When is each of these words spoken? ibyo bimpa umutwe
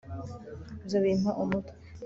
ibyo 0.81 0.97
bimpa 1.03 1.31
umutwe 1.43 1.73